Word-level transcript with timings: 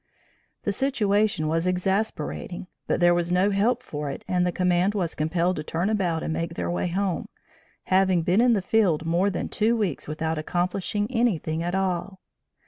The 0.63 0.71
situation 0.71 1.47
was 1.47 1.67
exasperating, 1.67 2.65
but 2.87 2.99
there 2.99 3.13
was 3.13 3.31
no 3.31 3.51
help 3.51 3.83
for 3.83 4.09
it 4.09 4.25
and 4.27 4.47
the 4.47 4.51
command 4.51 4.95
was 4.95 5.13
compelled 5.13 5.57
to 5.57 5.63
turn 5.63 5.91
about 5.91 6.23
and 6.23 6.33
make 6.33 6.55
their 6.55 6.71
way 6.71 6.87
home, 6.87 7.27
having 7.83 8.23
been 8.23 8.41
in 8.41 8.53
the 8.53 8.63
field 8.63 9.05
more 9.05 9.29
than 9.29 9.47
two 9.47 9.77
weeks 9.77 10.07
without 10.07 10.39
accomplishing 10.39 11.05
anything 11.11 11.61
at 11.61 11.75
all. 11.75 12.19